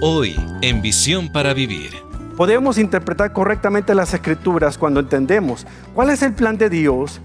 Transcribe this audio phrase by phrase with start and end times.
[0.00, 1.90] Hoy, en Visión para Vivir.
[2.36, 7.20] Podemos interpretar correctamente las escrituras cuando entendemos cuál es el plan de Dios,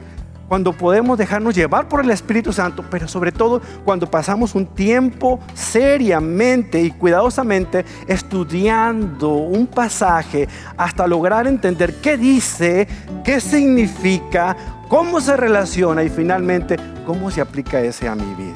[0.47, 5.39] cuando podemos dejarnos llevar por el Espíritu Santo, pero sobre todo cuando pasamos un tiempo
[5.53, 10.47] seriamente y cuidadosamente estudiando un pasaje
[10.78, 12.87] hasta lograr entender qué dice,
[13.23, 14.55] qué significa,
[14.89, 18.52] cómo se relaciona y finalmente cómo se aplica ese a mi vida.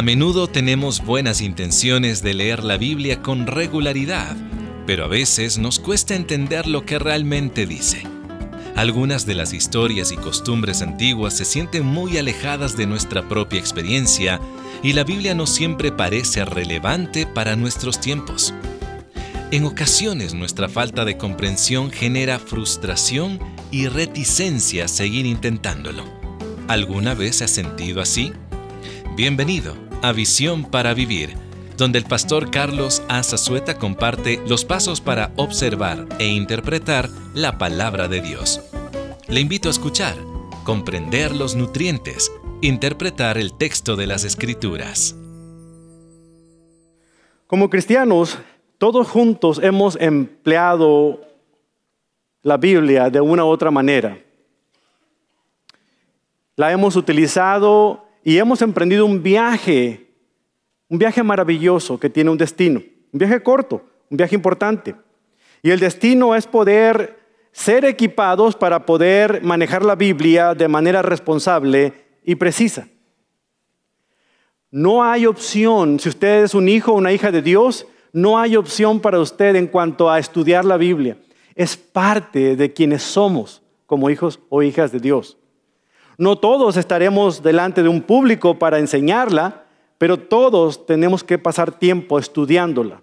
[0.00, 4.34] A menudo tenemos buenas intenciones de leer la Biblia con regularidad,
[4.86, 8.04] pero a veces nos cuesta entender lo que realmente dice.
[8.76, 14.40] Algunas de las historias y costumbres antiguas se sienten muy alejadas de nuestra propia experiencia
[14.82, 18.54] y la Biblia no siempre parece relevante para nuestros tiempos.
[19.50, 23.38] En ocasiones nuestra falta de comprensión genera frustración
[23.70, 26.04] y reticencia a seguir intentándolo.
[26.68, 28.32] ¿Alguna vez has sentido así?
[29.14, 31.36] Bienvenido a Visión para Vivir,
[31.76, 38.20] donde el pastor Carlos Azazueta comparte los pasos para observar e interpretar la palabra de
[38.20, 38.60] Dios.
[39.28, 40.16] Le invito a escuchar,
[40.64, 45.16] comprender los nutrientes, interpretar el texto de las Escrituras.
[47.46, 48.38] Como cristianos,
[48.78, 51.20] todos juntos hemos empleado
[52.42, 54.18] la Biblia de una u otra manera.
[56.56, 60.08] La hemos utilizado y hemos emprendido un viaje,
[60.88, 64.94] un viaje maravilloso que tiene un destino, un viaje corto, un viaje importante.
[65.62, 67.18] Y el destino es poder
[67.52, 71.92] ser equipados para poder manejar la Biblia de manera responsable
[72.24, 72.88] y precisa.
[74.70, 78.56] No hay opción, si usted es un hijo o una hija de Dios, no hay
[78.56, 81.16] opción para usted en cuanto a estudiar la Biblia.
[81.54, 85.39] Es parte de quienes somos como hijos o hijas de Dios.
[86.20, 89.64] No todos estaremos delante de un público para enseñarla,
[89.96, 93.00] pero todos tenemos que pasar tiempo estudiándola.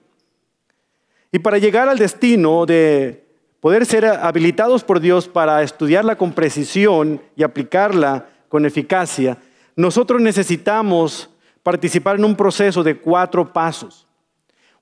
[1.32, 3.26] Y para llegar al destino de
[3.60, 9.40] poder ser habilitados por Dios para estudiarla con precisión y aplicarla con eficacia,
[9.76, 11.28] nosotros necesitamos
[11.64, 14.06] participar en un proceso de cuatro pasos.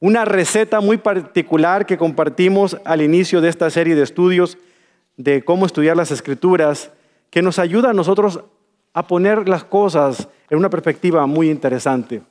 [0.01, 4.57] Una receta muy particular que compartimos al inicio de esta serie de estudios
[5.15, 6.91] de cómo estudiar las escrituras
[7.29, 8.39] que nos ayuda a nosotros
[8.93, 12.21] a poner las cosas en una perspectiva muy interesante.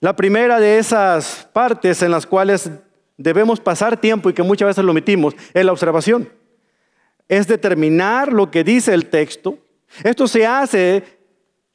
[0.00, 2.70] La primera de esas partes en las cuales
[3.16, 6.28] debemos pasar tiempo y que muchas veces lo omitimos es la observación.
[7.28, 9.58] Es determinar lo que dice el texto.
[10.04, 11.02] Esto se hace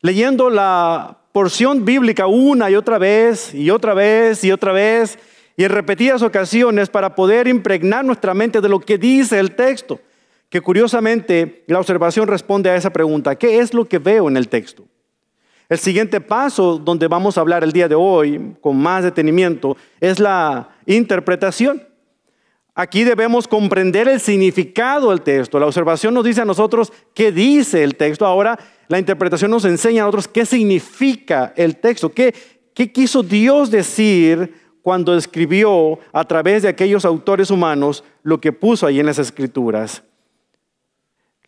[0.02, 5.18] leyendo la porción bíblica una y otra vez y otra vez y otra vez
[5.56, 10.00] y en repetidas ocasiones para poder impregnar nuestra mente de lo que dice el texto
[10.52, 14.50] que curiosamente la observación responde a esa pregunta, ¿qué es lo que veo en el
[14.50, 14.84] texto?
[15.70, 20.20] El siguiente paso donde vamos a hablar el día de hoy con más detenimiento es
[20.20, 21.82] la interpretación.
[22.76, 25.58] Aquí debemos comprender el significado del texto.
[25.58, 28.26] La observación nos dice a nosotros qué dice el texto.
[28.26, 32.36] Ahora la interpretación nos enseña a nosotros qué significa el texto, qué,
[32.74, 38.86] qué quiso Dios decir cuando escribió a través de aquellos autores humanos lo que puso
[38.86, 40.04] ahí en las escrituras.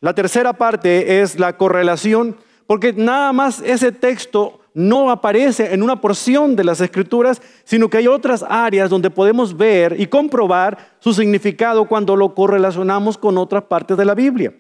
[0.04, 2.36] La tercera parte es la correlación,
[2.68, 8.00] porque nada más ese texto no aparece en una porción de las escrituras, sino que
[8.00, 13.64] hay otras áreas donde podemos ver y comprobar su significado cuando lo correlacionamos con otras
[13.64, 14.54] partes de la Biblia.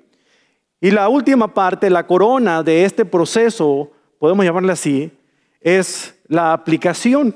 [0.79, 5.11] Y la última parte, la corona de este proceso, podemos llamarla así,
[5.59, 7.35] es la aplicación.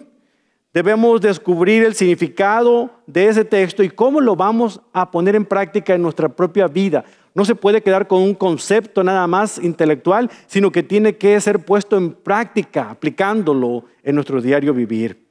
[0.73, 5.93] Debemos descubrir el significado de ese texto y cómo lo vamos a poner en práctica
[5.93, 7.03] en nuestra propia vida.
[7.37, 11.63] No se puede quedar con un concepto nada más intelectual, sino que tiene que ser
[11.63, 15.23] puesto en práctica, aplicándolo en nuestro diario vivir.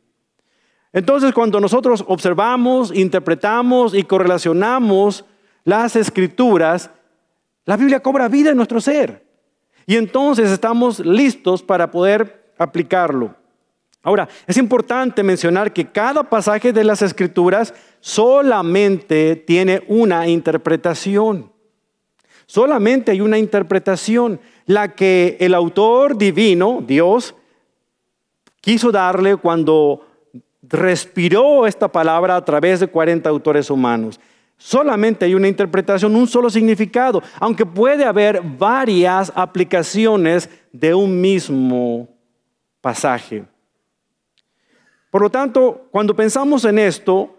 [0.93, 5.25] Entonces, cuando nosotros observamos, interpretamos y correlacionamos
[5.64, 6.91] las escrituras,
[7.64, 9.26] la Biblia cobra vida en nuestro ser.
[9.85, 13.35] Y entonces estamos listos para poder aplicarlo.
[14.05, 21.56] Ahora, es importante mencionar que cada pasaje de las escrituras solamente tiene una interpretación.
[22.46, 27.34] Solamente hay una interpretación, la que el autor divino, Dios,
[28.60, 30.06] quiso darle cuando
[30.62, 34.20] respiró esta palabra a través de 40 autores humanos.
[34.56, 42.08] Solamente hay una interpretación, un solo significado, aunque puede haber varias aplicaciones de un mismo
[42.81, 43.44] pasaje.
[45.10, 47.38] Por lo tanto, cuando pensamos en esto,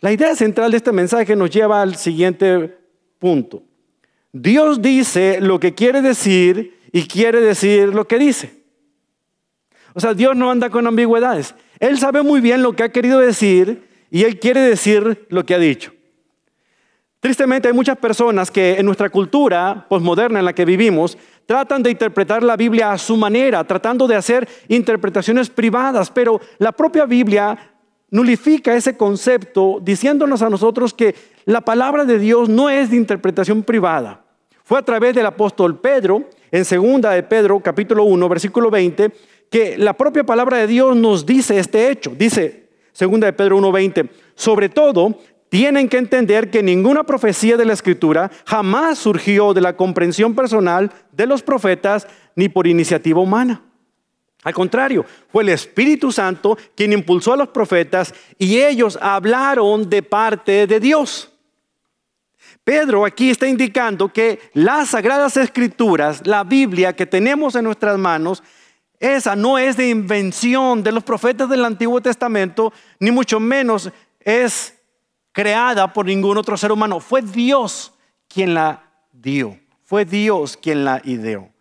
[0.00, 2.78] la idea central de este mensaje nos lleva al siguiente
[3.18, 3.62] punto.
[4.32, 8.64] Dios dice lo que quiere decir y quiere decir lo que dice.
[9.94, 11.54] O sea, Dios no anda con ambigüedades.
[11.78, 15.54] Él sabe muy bien lo que ha querido decir y Él quiere decir lo que
[15.54, 15.92] ha dicho.
[17.20, 21.16] Tristemente hay muchas personas que en nuestra cultura posmoderna en la que vivimos
[21.46, 26.72] tratan de interpretar la Biblia a su manera, tratando de hacer interpretaciones privadas, pero la
[26.72, 27.73] propia Biblia
[28.14, 31.16] nulifica ese concepto diciéndonos a nosotros que
[31.46, 34.24] la palabra de Dios no es de interpretación privada.
[34.62, 39.12] Fue a través del apóstol Pedro, en segunda de Pedro, capítulo 1, versículo 20,
[39.50, 42.12] que la propia palabra de Dios nos dice este hecho.
[42.16, 45.18] Dice, segunda de Pedro 1:20, sobre todo,
[45.48, 50.92] tienen que entender que ninguna profecía de la Escritura jamás surgió de la comprensión personal
[51.10, 52.06] de los profetas
[52.36, 53.73] ni por iniciativa humana.
[54.44, 60.02] Al contrario, fue el Espíritu Santo quien impulsó a los profetas y ellos hablaron de
[60.02, 61.32] parte de Dios.
[62.62, 68.42] Pedro aquí está indicando que las sagradas escrituras, la Biblia que tenemos en nuestras manos,
[69.00, 73.90] esa no es de invención de los profetas del Antiguo Testamento, ni mucho menos
[74.20, 74.74] es
[75.32, 77.00] creada por ningún otro ser humano.
[77.00, 77.92] Fue Dios
[78.28, 79.58] quien la dio.
[79.82, 81.53] Fue Dios quien la ideó.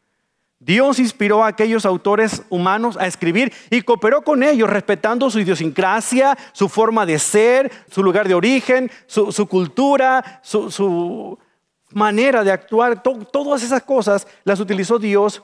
[0.65, 6.37] Dios inspiró a aquellos autores humanos a escribir y cooperó con ellos respetando su idiosincrasia,
[6.53, 11.37] su forma de ser, su lugar de origen, su, cultura, su,
[11.89, 13.03] manera de actuar.
[13.03, 15.43] todas esas cosas las utilizó Dios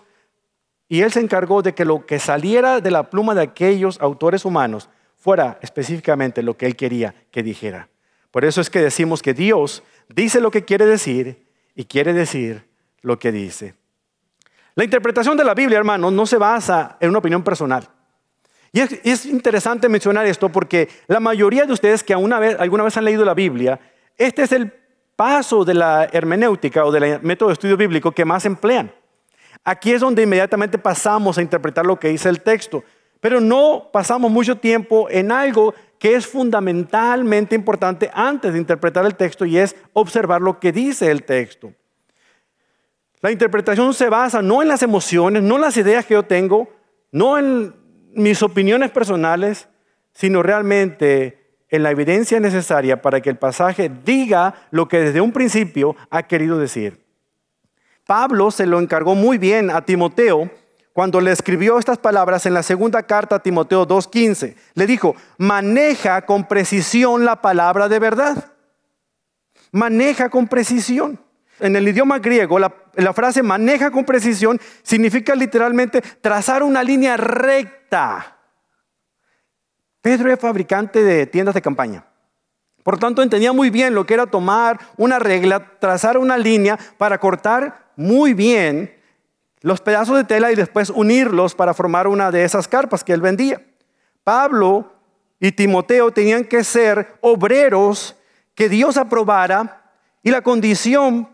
[0.88, 4.46] y Él se encargó de que lo que saliera de la pluma de aquellos autores
[4.46, 7.90] humanos fuera específicamente lo que Él quería que dijera.
[8.32, 11.46] Por eso es que decimos que Dios dice lo que quiere decir
[11.76, 12.70] y quiere decir
[13.02, 13.76] lo que dice.
[14.80, 17.86] La interpretación de la Biblia, hermanos, no se basa en una opinión personal.
[18.72, 22.96] Y es, interesante mencionar esto porque la mayoría de ustedes que alguna vez, alguna vez
[22.96, 23.78] han leído la Biblia,
[24.18, 24.72] este es el
[25.18, 28.90] paso de la hermenéutica o del método de estudio bíblico que más emplean.
[29.66, 32.82] Aquí es donde inmediatamente pasamos a interpretar lo que dice el texto,
[33.20, 39.16] pero no pasamos mucho tiempo en algo que es fundamentalmente importante antes de interpretar el
[39.16, 41.74] texto y es observar lo que dice el texto.
[43.22, 46.70] La interpretación se basa no en las emociones, no en las ideas que yo tengo,
[47.12, 47.76] no en
[48.14, 49.68] mis opiniones personales,
[50.14, 51.40] sino realmente
[51.70, 56.24] en la evidencia necesaria para que el pasaje diga lo que desde un principio ha
[56.24, 57.06] querido decir.
[58.06, 60.50] Pablo se lo encargó muy bien a Timoteo
[60.94, 64.56] cuando le escribió estas palabras en la segunda carta a Timoteo 2.15.
[64.74, 68.52] Le dijo, maneja con precisión la palabra de verdad.
[69.72, 71.20] Maneja con precisión.
[71.60, 78.38] En el idioma griego, la, frase maneja con precisión significa literalmente trazar una línea recta.
[80.02, 82.06] Pedro es fabricante de tiendas de campaña.
[82.84, 87.20] Por tanto, entendía muy bien lo que era tomar una regla, trazar una línea para
[87.20, 88.96] cortar muy bien
[89.62, 93.22] los pedazos de tela y después unirlos para formar una de esas carpas que él
[93.22, 93.62] vendía.
[94.24, 94.94] Pablo
[95.40, 98.16] y Timoteo tenían que ser obreros
[98.56, 99.92] que Dios aprobara
[100.24, 101.30] y la condición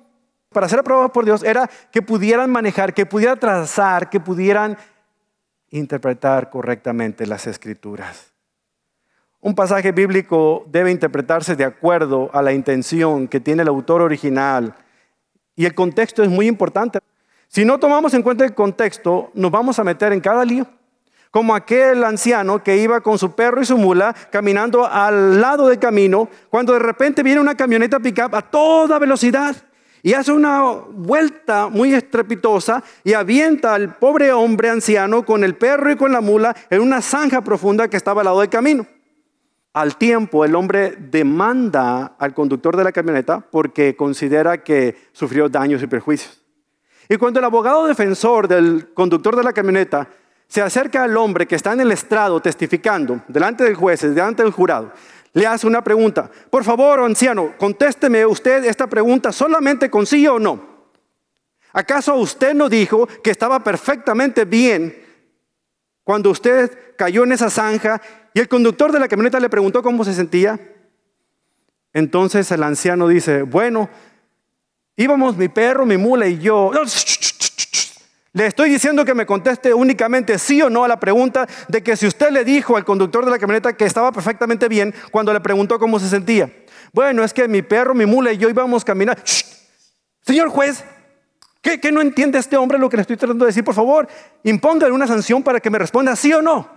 [0.55, 4.77] para ser aprobados por Dios era que pudieran manejar, que pudieran trazar, que pudieran
[5.69, 8.31] interpretar correctamente las escrituras.
[9.41, 14.73] Un pasaje bíblico debe interpretarse de acuerdo a la intención que tiene el autor original
[15.57, 16.99] y el contexto es muy importante.
[17.49, 20.65] Si no tomamos en cuenta el contexto, nos vamos a meter en cada lío.
[21.31, 25.79] Como aquel anciano que iba con su perro y su mula caminando al lado del
[25.79, 29.53] camino, cuando de repente viene una camioneta pickup a toda velocidad
[30.05, 35.91] y hace una vuelta muy estrepitosa y avienta al pobre hombre anciano con el perro
[35.91, 38.85] y con la mula en una zanja profunda que estaba al lado del camino.
[39.73, 45.81] Al tiempo, el hombre demanda al conductor de la camioneta porque considera que sufrió daños
[45.81, 46.39] y perjuicios.
[47.09, 50.07] Y cuando el abogado defensor del conductor de la camioneta
[50.47, 54.51] se acerca al hombre que está en el estrado testificando delante del juez, delante del
[54.51, 54.91] jurado,
[55.35, 56.31] le hace una pregunta.
[56.49, 60.75] Por favor, anciano, contésteme usted esta pregunta solamente con sí o no.
[61.73, 64.95] ¿Acaso usted no dijo que estaba perfectamente bien
[66.05, 68.01] cuando usted cayó en esa zanja
[68.33, 70.57] y el conductor de la camioneta le preguntó cómo se sentía.
[71.91, 73.89] Entonces el anciano dice, bueno,
[74.95, 76.71] íbamos mi perro, mi mula y yo.
[78.35, 81.95] Le estoy diciendo que me conteste únicamente sí o no a la pregunta de que
[81.95, 85.39] si usted le dijo al conductor de la camioneta que estaba perfectamente bien cuando le
[85.39, 86.51] preguntó cómo se sentía.
[86.91, 89.17] Bueno, es que mi perro, mi mula y yo íbamos a caminar.
[90.19, 90.83] Señor juez,
[91.61, 93.63] ¿qué, ¿qué, no entiende este hombre lo que le estoy tratando de decir?
[93.63, 94.05] Por favor,
[94.43, 96.69] impóngale una sanción para que me responda sí o no.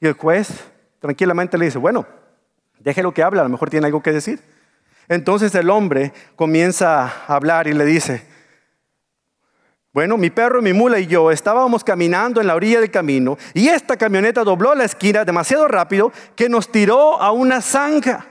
[0.00, 0.48] Y el juez
[0.98, 2.08] tranquilamente le dice, bueno,
[2.80, 4.40] déjelo que hable, a lo mejor tiene algo que decir.
[5.06, 8.33] Entonces el hombre comienza a hablar y le dice,
[9.94, 13.68] bueno, mi perro, mi mula y yo estábamos caminando en la orilla del camino y
[13.68, 18.26] esta camioneta dobló la esquina demasiado rápido que nos tiró a una zanja.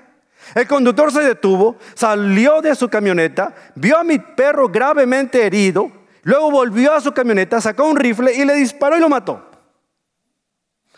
[0.55, 5.89] El conductor se detuvo, salió de su camioneta, vio a mi perro gravemente herido,
[6.23, 9.49] luego volvió a su camioneta, sacó un rifle y le disparó y lo mató.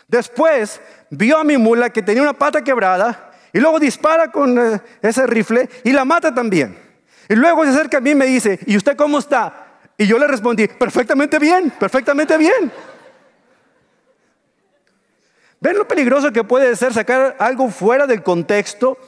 [0.08, 0.80] Después
[1.10, 5.28] vio a mi mula que tenía una pata quebrada y luego dispara con eh, ese
[5.28, 6.76] rifle y la mata también.
[7.28, 9.65] Y luego se acerca a mí y me dice, ¿y usted cómo está?
[9.98, 12.70] Y yo le respondí, perfectamente bien, perfectamente bien.
[15.60, 18.98] ¿Ven lo peligroso que puede ser sacar algo fuera del contexto?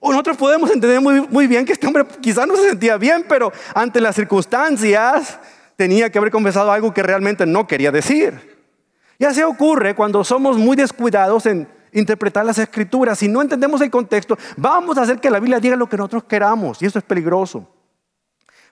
[0.00, 3.24] O nosotros podemos entender muy, muy bien que este hombre quizás no se sentía bien,
[3.28, 5.38] pero ante las circunstancias
[5.76, 8.58] tenía que haber confesado algo que realmente no quería decir.
[9.18, 13.18] Y así ocurre cuando somos muy descuidados en interpretar las escrituras.
[13.18, 16.24] Si no entendemos el contexto, vamos a hacer que la Biblia diga lo que nosotros
[16.24, 16.80] queramos.
[16.82, 17.66] Y eso es peligroso.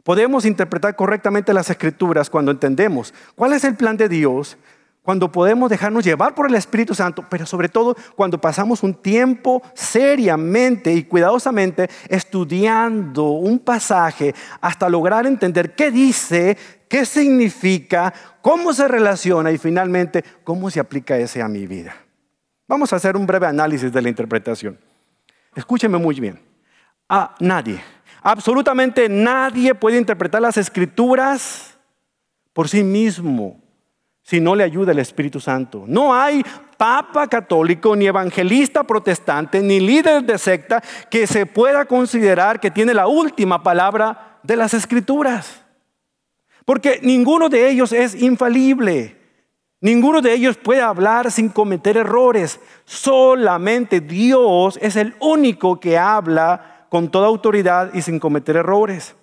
[0.07, 4.57] Podemos interpretar correctamente las escrituras cuando entendemos cuál es el plan de Dios,
[5.03, 9.63] cuando podemos dejarnos llevar por el Espíritu Santo, pero sobre todo cuando pasamos un tiempo
[9.75, 16.57] seriamente y cuidadosamente estudiando un pasaje hasta lograr entender qué dice,
[16.89, 21.97] qué significa, cómo se relaciona y finalmente cómo se aplica ese a mi vida.
[22.69, 24.79] Vamos a hacer un breve análisis de la interpretación.
[25.57, 26.41] Escúcheme muy bien.
[27.09, 27.81] A nadie,
[28.27, 31.79] absolutamente nadie puede interpretar las escrituras
[32.53, 33.61] por sí mismo
[34.21, 35.85] si no le ayuda el Espíritu Santo.
[35.87, 36.45] No hay
[36.77, 42.95] papa católico, ni evangelista protestante, ni líder de secta que se pueda considerar que tiene
[42.95, 45.63] la última palabra de las escrituras.
[46.65, 49.17] Porque ninguno de ellos es infalible.
[49.81, 52.59] Ninguno de ellos puede hablar sin cometer errores.
[52.87, 59.15] Solamente Dios es el único que habla con toda autoridad y sin cometer errores.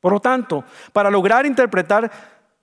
[0.00, 2.10] Por lo tanto, para lograr interpretar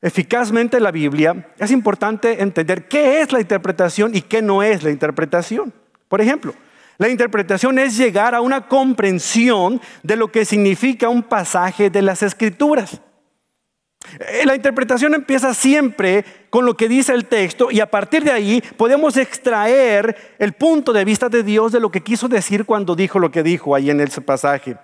[0.01, 4.91] eficazmente la Biblia, es importante entender qué es la interpretación y qué no es la
[4.91, 5.73] interpretación.
[6.07, 6.53] Por ejemplo,
[6.97, 12.21] la interpretación es llegar a una comprensión de lo que significa un pasaje de las
[12.21, 13.01] escrituras.
[14.19, 18.31] Eh, la interpretación empieza siempre con lo que dice el texto y a partir de
[18.31, 22.95] ahí podemos extraer el punto de vista de Dios de lo que quiso decir cuando
[22.95, 24.77] dijo lo que dijo ahí en ese pasaje.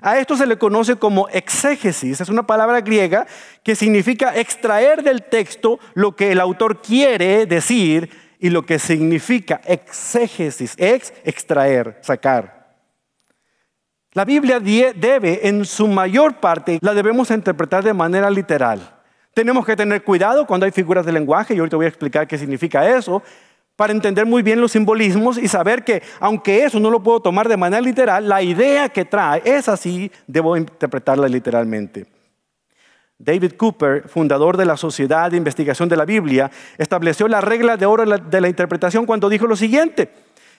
[0.00, 3.26] A esto se le conoce como exégesis, es una palabra griega
[3.62, 9.60] que significa extraer del texto lo que el autor quiere decir y lo que significa
[9.64, 12.55] exégesis, ex, extraer, sacar.
[14.16, 18.80] La Biblia debe, en su mayor parte, la debemos interpretar de manera literal.
[19.34, 22.38] Tenemos que tener cuidado cuando hay figuras de lenguaje, y ahorita voy a explicar qué
[22.38, 23.22] significa eso,
[23.76, 27.46] para entender muy bien los simbolismos y saber que aunque eso no lo puedo tomar
[27.46, 32.06] de manera literal, la idea que trae es así, debo interpretarla literalmente.
[33.18, 37.84] David Cooper, fundador de la Sociedad de Investigación de la Biblia, estableció la regla de
[37.84, 40.08] oro de la interpretación cuando dijo lo siguiente,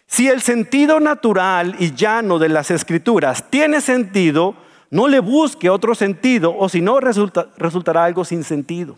[0.08, 4.56] si el sentido natural y llano de las escrituras tiene sentido,
[4.90, 8.98] no le busque otro sentido o si no resultará algo sin sentido.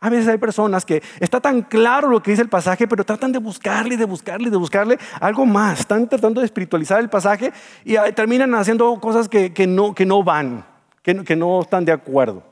[0.00, 3.32] A veces hay personas que está tan claro lo que dice el pasaje, pero tratan
[3.32, 5.80] de buscarle, de buscarle, de buscarle algo más.
[5.80, 7.52] Están tratando de espiritualizar el pasaje
[7.84, 10.66] y terminan haciendo cosas que, no, no van,
[11.00, 12.42] que, que no están de acuerdo.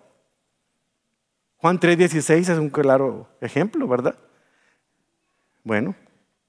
[1.59, 4.16] Juan 3:16 es un claro ejemplo, ¿verdad?
[5.62, 5.94] Bueno,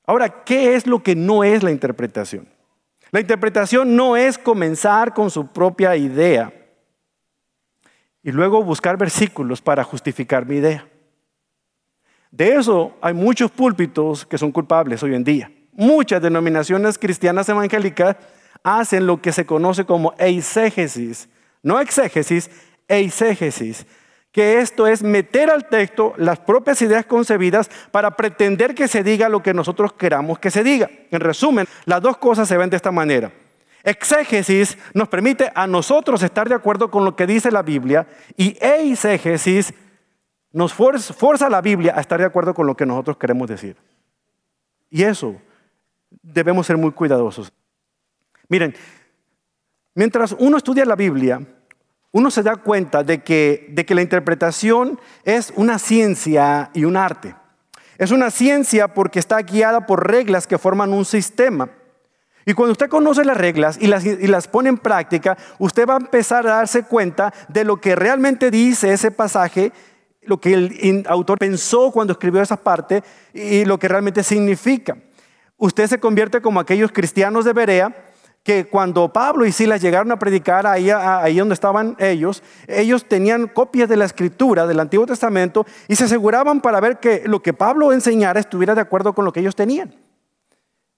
[0.06, 2.48] Ahora, ¿qué es lo que no es la interpretación?
[3.12, 6.52] La interpretación no es comenzar con su propia idea
[8.24, 10.88] y luego buscar versículos para justificar mi idea.
[12.32, 15.52] De eso hay muchos púlpitos que son culpables hoy en día.
[15.74, 18.16] Muchas denominaciones cristianas evangélicas
[18.64, 21.30] hacen lo que se conoce como eisegesis,
[21.62, 22.50] no exégesis,
[22.88, 23.86] eisegesis,
[24.34, 29.30] que esto es meter al texto las propias ideas concebidas para pretender que se diga
[29.30, 30.90] lo que nosotros queramos que se diga.
[31.12, 33.32] En resumen, las dos cosas se ven de esta manera.
[33.84, 38.58] Exégesis nos permite a nosotros estar de acuerdo con lo que dice la Biblia y
[38.60, 39.72] eisegesis
[40.52, 43.78] nos fuerza, a la Biblia a estar de acuerdo con lo que nosotros queremos decir.
[44.90, 45.36] Y eso
[46.24, 47.54] debemos ser muy cuidadosos.
[48.48, 48.74] Miren,
[49.94, 51.40] mientras uno estudia la Biblia,
[52.14, 56.96] uno se da cuenta de que, de que la interpretación es una ciencia y un
[56.96, 57.36] arte.
[57.98, 61.70] Es una ciencia porque está guiada por reglas que forman un sistema.
[62.46, 65.96] Y cuando usted conoce las reglas y las, y las, pone en práctica, usted va
[65.96, 69.72] a empezar a darse cuenta de lo que realmente dice ese pasaje
[70.22, 73.04] lo que el autor pensó cuando escribió esa parte
[73.34, 74.96] y lo que realmente significa.
[75.58, 78.13] Usted se convierte como aquellos cristianos de Berea
[78.44, 83.48] que cuando Pablo y Silas llegaron a predicar ahí, ahí donde estaban ellos, ellos tenían
[83.48, 87.54] copias de la escritura del Antiguo Testamento y se aseguraban para ver que lo que
[87.54, 89.96] Pablo enseñara estuviera de acuerdo con lo que ellos tenían.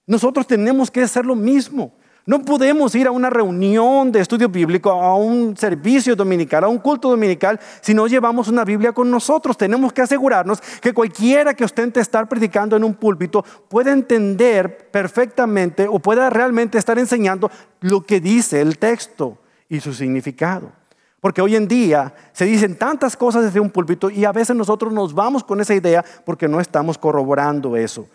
[0.06, 1.94] Nosotros tenemos que hacer lo mismo.
[2.28, 6.78] No podemos ir a una reunión de estudio bíblico, a un servicio dominical, a un
[6.78, 9.56] culto dominical, si no llevamos una Biblia con nosotros.
[9.56, 15.86] Tenemos que asegurarnos que cualquiera que ostente estar predicando en un púlpito pueda entender perfectamente
[15.86, 17.48] o pueda realmente estar enseñando
[17.80, 20.72] lo que dice el texto y su significado.
[21.20, 24.92] Porque hoy en día se dicen tantas cosas desde un púlpito y a veces nosotros
[24.92, 28.08] nos vamos con esa idea porque no estamos corroborando eso.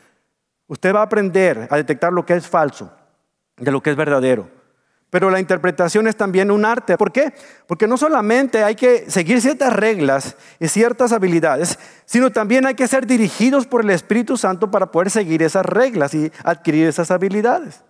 [0.68, 2.92] Usted va a aprender a detectar lo que es falso
[3.58, 4.62] de lo que es verdadero.
[5.12, 6.98] Pero la interpretación es también un arte.
[6.98, 7.34] ¿Por qué?
[7.68, 12.88] Porque no solamente hay que seguir ciertas reglas y ciertas habilidades, sino también hay que
[12.88, 17.84] ser dirigidos por el Espíritu Santo para poder seguir esas reglas y adquirir esas habilidades.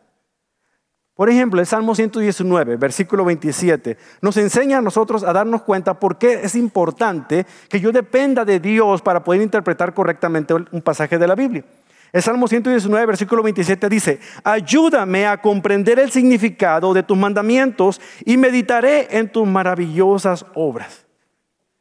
[1.13, 6.17] Por ejemplo, el Salmo 119, versículo 27, nos enseña a nosotros a darnos cuenta por
[6.17, 11.27] qué es importante que yo dependa de Dios para poder interpretar correctamente un pasaje de
[11.27, 11.63] la Biblia.
[12.11, 18.35] El Salmo 119, versículo 27 dice, ayúdame a comprender el significado de tus mandamientos y
[18.35, 21.05] meditaré en tus maravillosas obras.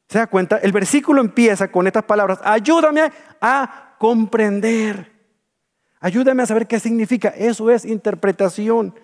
[0.08, 0.58] ¿Se da cuenta?
[0.58, 3.10] El versículo empieza con estas palabras, ayúdame
[3.40, 5.12] a comprender.
[6.00, 7.28] Ayúdame a saber qué significa.
[7.28, 8.94] Eso es interpretación.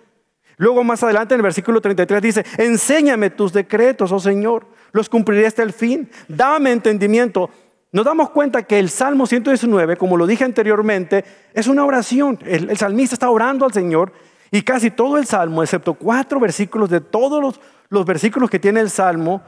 [0.57, 5.45] Luego más adelante en el versículo 33 dice, enséñame tus decretos, oh Señor, los cumpliré
[5.45, 6.09] hasta el fin.
[6.27, 7.51] Dame entendimiento
[7.91, 12.37] nos damos cuenta que el Salmo 119, como lo dije anteriormente, es una oración.
[12.45, 14.11] El, salmista está orando al Señor
[14.51, 18.81] y casi todo el Salmo, excepto cuatro versículos de todos los, los versículos que tiene
[18.81, 19.41] el Salmo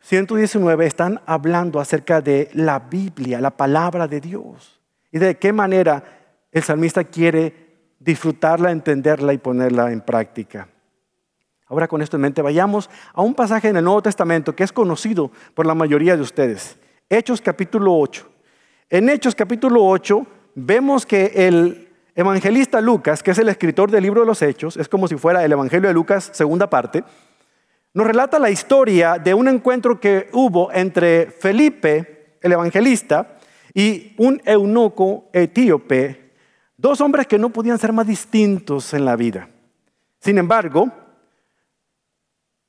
[0.00, 4.80] 119, están hablando acerca de la Biblia, la palabra de Dios.
[5.12, 6.02] Y de qué manera
[6.50, 7.62] el salmista quiere
[8.00, 10.66] disfrutarla, entenderla y ponerla en práctica.
[11.68, 14.72] Ahora con esto en mente, vayamos a un pasaje en el Nuevo Testamento que es
[14.72, 16.76] conocido por la mayoría de ustedes.
[17.08, 18.28] Hechos capítulo 8.
[18.90, 24.20] En Hechos capítulo 8 vemos que el evangelista Lucas, que es el escritor del libro
[24.20, 27.04] de los Hechos, es como si fuera el Evangelio de Lucas, segunda parte,
[27.94, 33.36] nos relata la historia de un encuentro que hubo entre Felipe, el evangelista,
[33.74, 36.32] y un eunuco etíope,
[36.76, 39.48] dos hombres que no podían ser más distintos en la vida.
[40.20, 40.90] Sin embargo,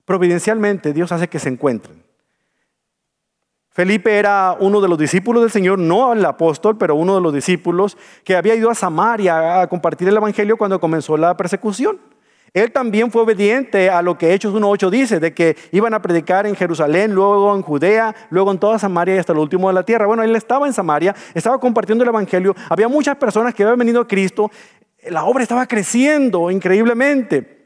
[0.06, 2.04] providencialmente Dios hace que se encuentren.
[3.74, 7.34] Felipe era uno de los discípulos del Señor, no el apóstol, pero uno de los
[7.34, 11.98] discípulos que había ido a Samaria a compartir el Evangelio cuando comenzó la persecución.
[12.54, 16.46] Él también fue obediente a lo que Hechos 1.8 dice, de que iban a predicar
[16.46, 19.82] en Jerusalén, luego en Judea, luego en toda Samaria y hasta lo último de la
[19.82, 20.06] tierra.
[20.06, 24.02] Bueno, él estaba en Samaria, estaba compartiendo el Evangelio, había muchas personas que habían venido
[24.02, 24.52] a Cristo,
[25.10, 27.63] la obra estaba creciendo increíblemente.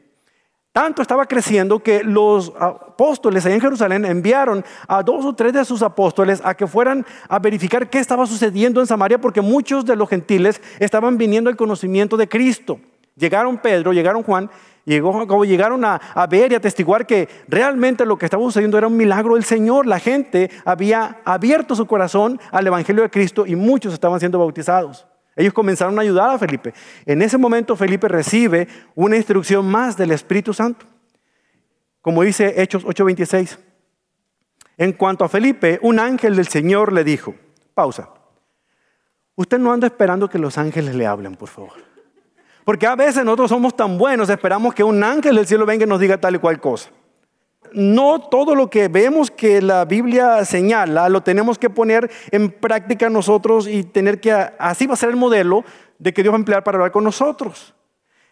[0.78, 5.82] Tanto estaba creciendo que los apóstoles en Jerusalén enviaron a dos o tres de sus
[5.82, 10.08] apóstoles a que fueran a verificar qué estaba sucediendo en Samaria porque muchos de los
[10.08, 12.78] gentiles estaban viniendo al conocimiento de Cristo.
[13.16, 14.48] Llegaron Pedro, llegaron Juan,
[14.84, 18.86] llegó, llegaron a, a ver y a testiguar que realmente lo que estaba sucediendo era
[18.86, 19.84] un milagro del Señor.
[19.84, 25.07] La gente había abierto su corazón al Evangelio de Cristo y muchos estaban siendo bautizados.
[25.38, 26.74] Ellos comenzaron a ayudar a Felipe.
[27.06, 30.84] En ese momento Felipe recibe una instrucción más del Espíritu Santo.
[32.00, 33.56] Como dice Hechos 8:26.
[34.76, 37.36] En cuanto a Felipe, un ángel del Señor le dijo,
[37.72, 38.10] pausa,
[39.36, 41.72] usted no anda esperando que los ángeles le hablen, por favor.
[42.64, 45.88] Porque a veces nosotros somos tan buenos, esperamos que un ángel del cielo venga y
[45.88, 46.90] nos diga tal y cual cosa
[47.72, 53.10] no todo lo que vemos que la Biblia señala lo tenemos que poner en práctica
[53.10, 55.64] nosotros y tener que, así va a ser el modelo
[55.98, 57.74] de que Dios va a emplear para hablar con nosotros.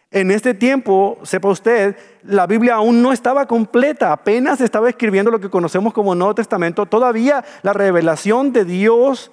[0.09, 5.41] En este tiempo, sepa usted, la Biblia aún no estaba completa, apenas estaba escribiendo lo
[5.41, 9.31] que conocemos como Nuevo Testamento, todavía la revelación de Dios,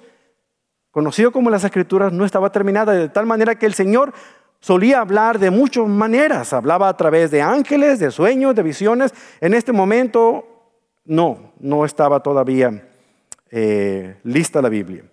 [0.91, 4.13] conocido como las Escrituras, no estaba terminada, de tal manera que el Señor
[4.59, 6.53] solía hablar de muchas maneras.
[6.53, 9.13] Hablaba a través de ángeles, de sueños, de visiones.
[9.41, 10.47] En este momento,
[11.05, 12.87] no, no estaba todavía
[13.51, 15.03] eh, lista la Biblia.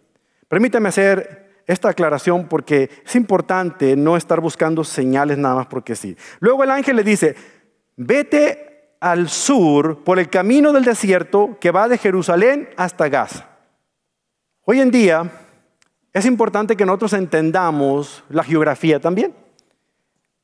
[0.49, 6.17] Permítame hacer esta aclaración porque es importante no estar buscando señales nada más porque sí.
[6.41, 7.37] Luego el ángel le dice,
[7.97, 13.49] vete al sur por el camino del desierto que va de Jerusalén hasta Gaza.
[14.65, 15.31] Hoy en día
[16.13, 19.35] es importante que nosotros entendamos la geografía también.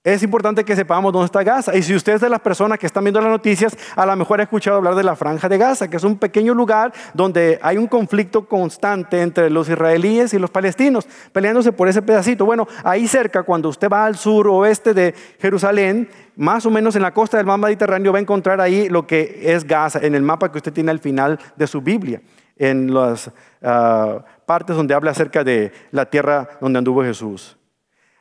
[0.05, 1.77] es importante que sepamos dónde está Gaza.
[1.77, 4.41] Y si usted es de las personas que están viendo las noticias, a lo mejor
[4.41, 7.77] ha escuchado hablar de la franja de Gaza, que es un pequeño lugar donde hay
[7.77, 12.47] un conflicto constante entre los israelíes y los palestinos, peleándose por ese pedacito.
[12.47, 17.03] Bueno, ahí cerca, cuando usted va al sur oeste de Jerusalén, más o menos en
[17.03, 20.23] la costa del mar Mediterráneo, va a encontrar ahí lo que es Gaza, en el
[20.23, 22.23] mapa que usted tiene al final de su Biblia,
[22.59, 23.31] en las
[23.62, 27.57] ah, partes donde habla acerca de la tierra donde anduvo Jesús.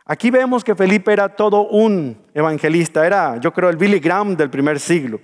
[0.06, 4.50] Aquí vemos que Felipe era todo un evangelista, era yo creo el Billy Graham del
[4.50, 5.20] primer siglo.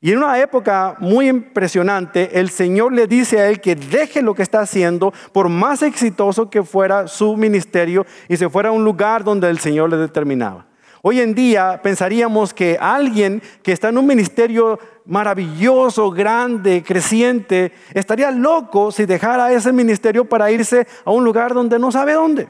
[0.00, 4.34] Y en una época muy impresionante, el Señor le dice a él que deje lo
[4.34, 8.84] que está haciendo, por más exitoso que fuera su ministerio, y se fuera a un
[8.84, 10.66] lugar donde el Señor le determinaba.
[11.02, 18.30] Hoy en día pensaríamos que alguien que está en un ministerio maravilloso, grande, creciente, estaría
[18.30, 22.48] loco si dejara ese ministerio para irse a un lugar donde no sabe dónde.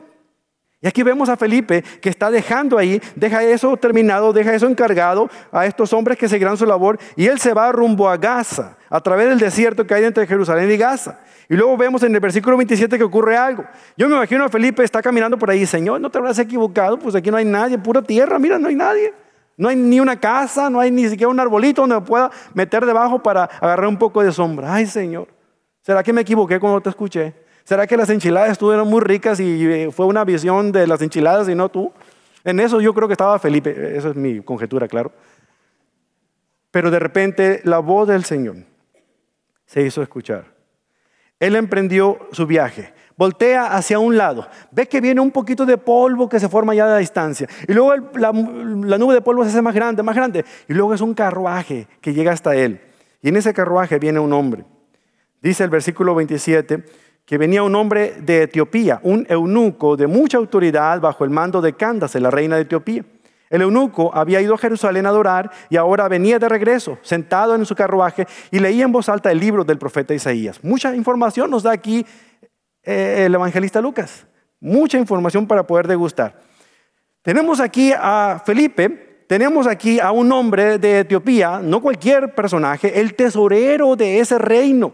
[0.82, 5.30] Y aquí vemos a Felipe que está dejando ahí, deja eso terminado, deja eso encargado
[5.50, 9.00] a estos hombres que seguirán su labor y él se va rumbo a Gaza, a
[9.00, 11.20] través del desierto que hay entre Jerusalén y Gaza.
[11.48, 13.64] Y luego vemos en el versículo 27 que ocurre algo.
[13.96, 17.14] Yo me imagino a Felipe está caminando por ahí, Señor, no te habrás equivocado, pues
[17.14, 19.14] aquí no hay nadie, pura tierra, mira, no hay nadie.
[19.56, 23.22] No hay ni una casa, no hay ni siquiera un arbolito donde pueda meter debajo
[23.22, 24.74] para agarrar un poco de sombra.
[24.74, 25.28] Ay, Señor,
[25.80, 27.45] ¿será que me equivoqué cuando te escuché?
[27.66, 31.48] ¿Será que las enchiladas estuvieron muy ricas y eh, fue una visión de las enchiladas
[31.48, 31.92] y no tú?
[32.44, 35.10] En eso yo creo que estaba Felipe, esa es mi conjetura, claro.
[36.70, 38.58] Pero de repente la voz del Señor
[39.64, 40.44] se hizo escuchar.
[41.40, 46.28] Él emprendió su viaje, voltea hacia un lado, ve que viene un poquito de polvo
[46.28, 49.50] que se forma ya a la distancia, y luego la, la nube de polvo se
[49.50, 52.80] hace más grande, más grande, y luego es un carruaje que llega hasta él,
[53.22, 54.64] y en ese carruaje viene un hombre.
[55.42, 56.84] Dice el versículo 27,
[57.26, 61.72] que venía un hombre de Etiopía, un eunuco de mucha autoridad bajo el mando de
[61.74, 63.04] Candace, la reina de Etiopía.
[63.50, 67.66] El eunuco había ido a Jerusalén a adorar y ahora venía de regreso, sentado en
[67.66, 70.62] su carruaje y leía en voz alta el libro del profeta Isaías.
[70.62, 72.06] Mucha información nos da aquí
[72.82, 74.26] eh, el evangelista Lucas,
[74.60, 76.40] mucha información para poder degustar.
[77.22, 83.14] Tenemos aquí a Felipe, tenemos aquí a un hombre de Etiopía, no cualquier personaje, el
[83.14, 84.92] tesorero de ese reino.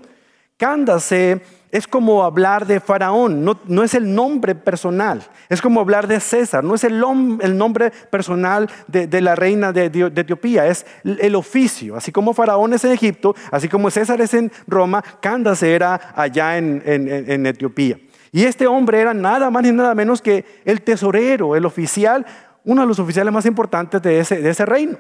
[0.57, 1.43] Candace
[1.73, 6.63] es como hablar de Faraón, no, es el nombre personal, es como hablar de César,
[6.63, 7.03] no es el,
[7.41, 11.97] el nombre personal de, la reina de, Etiopía, es el oficio.
[11.97, 16.59] Así como Faraón es en Egipto, así como César es en Roma, Candace era allá
[16.59, 17.99] en, Etiopía.
[18.31, 22.27] Y este hombre era nada más ni nada menos que el tesorero, el oficial,
[22.65, 24.99] uno de los oficiales más importantes de ese, de ese reino.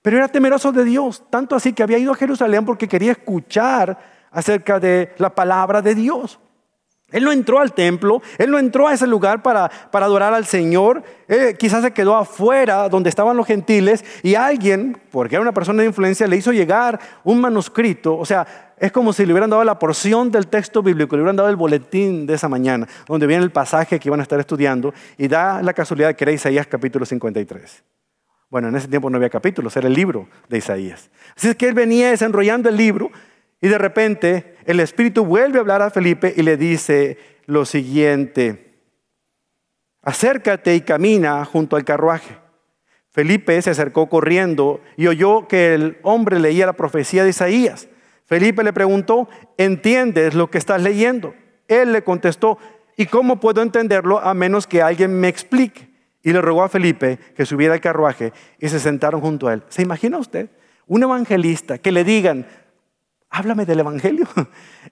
[0.00, 4.15] Pero era temeroso de Dios, tanto así que había ido a Jerusalén porque quería escuchar
[4.36, 6.38] acerca de la palabra de Dios.
[7.10, 10.44] Él no entró al templo, él no entró a ese lugar para, para adorar al
[10.44, 11.04] Señor,
[11.58, 15.88] quizás se quedó afuera donde estaban los gentiles y alguien, porque era una persona de
[15.88, 19.78] influencia, le hizo llegar un manuscrito, o sea, es como si le hubieran dado la
[19.78, 23.52] porción del texto bíblico, le hubieran dado el boletín de esa mañana, donde viene el
[23.52, 27.84] pasaje que iban a estar estudiando y da la casualidad que era Isaías capítulo 53.
[28.50, 31.08] Bueno, en ese tiempo no había capítulos, era el libro de Isaías.
[31.36, 33.10] Así es que él venía desenrollando el libro
[33.60, 38.74] y de repente el Espíritu vuelve a hablar a Felipe y le dice lo siguiente,
[40.02, 42.36] acércate y camina junto al carruaje.
[43.10, 47.88] Felipe se acercó corriendo y oyó que el hombre leía la profecía de Isaías.
[48.26, 51.34] Felipe le preguntó, ¿entiendes lo que estás leyendo?
[51.68, 52.58] Él le contestó,
[52.96, 55.88] ¿y cómo puedo entenderlo a menos que alguien me explique?
[56.22, 59.62] Y le rogó a Felipe que subiera al carruaje y se sentaron junto a él.
[59.68, 60.50] ¿Se imagina usted?
[60.86, 62.46] Un evangelista que le digan,
[63.30, 64.26] háblame del Evangelio.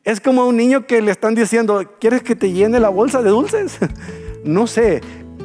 [0.05, 3.31] Es como un niño que le están diciendo, ¿quieres que te llene la bolsa de
[3.31, 3.79] dulces?
[4.45, 5.01] No sé,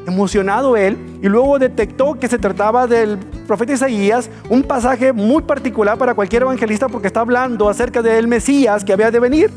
[0.06, 5.98] emocionado él, y luego detectó que se trataba del profeta Isaías, un pasaje muy particular
[5.98, 9.52] para cualquier evangelista porque está hablando acerca del Mesías que había de venir.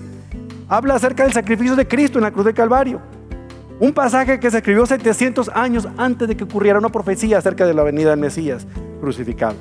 [0.69, 3.03] Habla acerca del sacrificio de Cristo en la cruz del Calvario.
[3.81, 7.75] Un pasaje que se escribió 700 años antes de que ocurriera una profecía acerca de
[7.75, 8.65] la venida del Mesías
[9.01, 9.57] crucificado.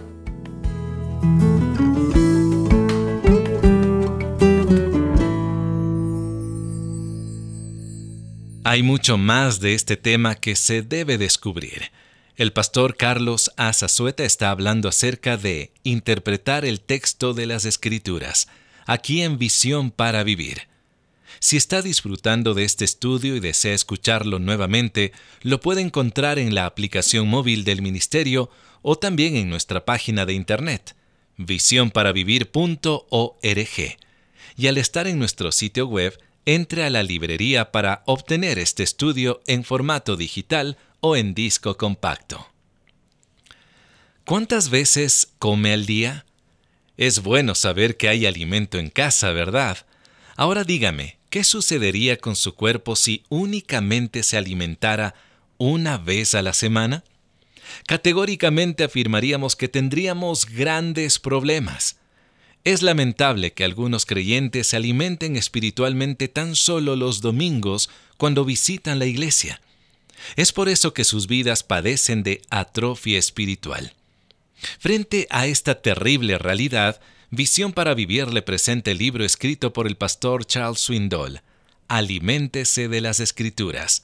[8.64, 11.92] Hay mucho más de este tema que se debe descubrir.
[12.36, 18.48] El pastor Carlos Azazueta está hablando acerca de interpretar el texto de las Escrituras,
[18.86, 20.68] aquí en Visión para Vivir.
[21.40, 26.68] Si está disfrutando de este estudio y desea escucharlo nuevamente, lo puede encontrar en la
[26.68, 28.52] aplicación móvil del Ministerio
[28.84, 30.96] o también en nuestra página de internet,
[31.38, 33.98] visiónparavivir.org.
[34.56, 39.42] Y al estar en nuestro sitio web, entre a la librería para obtener este estudio
[39.48, 42.48] en formato digital o en disco compacto.
[44.26, 46.26] ¿Cuántas veces come al día?
[46.98, 49.86] Es bueno saber que hay alimento en casa, ¿verdad?
[50.36, 55.16] Ahora dígame, ¿qué sucedería con su cuerpo si únicamente se alimentara
[55.58, 57.04] una vez a la semana?
[57.88, 62.01] Categóricamente afirmaríamos que tendríamos grandes problemas.
[62.64, 69.08] Es lamentable que algunos creyentes se alimenten espiritualmente tan solo los domingos cuando visitan la
[69.08, 69.62] iglesia.
[70.36, 73.94] Es por eso que sus vidas padecen de atrofia espiritual.
[74.80, 79.96] Frente a esta terrible realidad, Visión para Vivir le presenta el libro escrito por el
[79.96, 81.42] pastor Charles Swindoll,
[81.88, 84.04] Aliméntese de las Escrituras.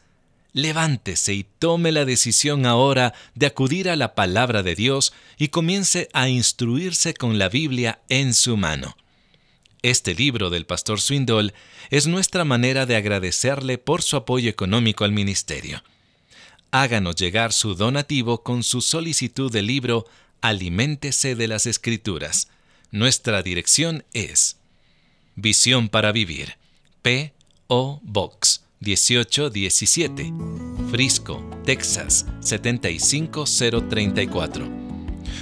[0.58, 6.10] Levántese y tome la decisión ahora de acudir a la palabra de Dios y comience
[6.14, 8.98] a instruirse con la Biblia en su mano.
[9.84, 11.54] Este libro del pastor Swindoll
[11.92, 15.84] es nuestra manera de agradecerle por su apoyo económico al ministerio.
[16.72, 20.08] Háganos llegar su donativo con su solicitud del libro
[20.42, 22.48] Aliméntese de las Escrituras.
[22.90, 24.58] Nuestra dirección es
[25.36, 26.58] Visión para Vivir,
[27.04, 28.00] P.O.
[28.02, 30.32] Box 1817,
[30.92, 34.68] Frisco, Texas 75034.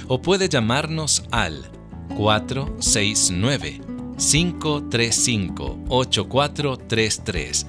[0.08, 1.70] O puede llamarnos al
[2.16, 3.80] 469
[4.16, 7.66] 535 8433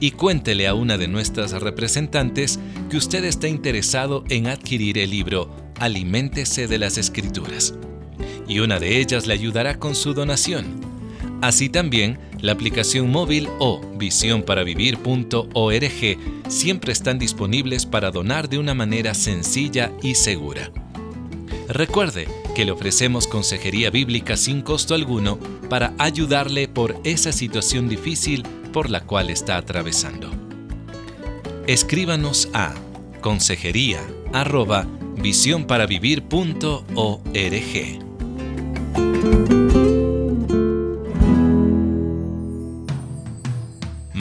[0.00, 5.54] y cuéntele a una de nuestras representantes que usted está interesado en adquirir el libro
[5.78, 7.74] Aliméntese de las Escrituras.
[8.48, 10.80] Y una de ellas le ayudará con su donación.
[11.42, 19.14] Así también, la aplicación móvil o visiónparavivir.org siempre están disponibles para donar de una manera
[19.14, 20.70] sencilla y segura.
[21.68, 28.42] Recuerde que le ofrecemos consejería bíblica sin costo alguno para ayudarle por esa situación difícil
[28.72, 30.30] por la cual está atravesando.
[31.66, 32.74] Escríbanos a
[33.20, 34.00] consejería
[34.32, 34.86] arroba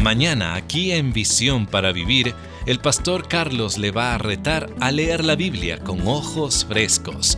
[0.09, 2.33] Mañana, aquí en Visión para Vivir,
[2.65, 7.37] el pastor Carlos le va a retar a leer la Biblia con ojos frescos.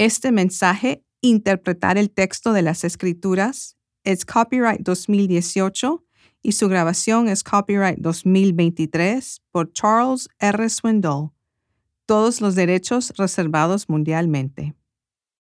[0.00, 6.02] Este mensaje, interpretar el texto de las escrituras, es copyright 2018
[6.40, 10.70] y su grabación es copyright 2023 por Charles R.
[10.70, 11.32] Swindoll.
[12.06, 14.74] Todos los derechos reservados mundialmente.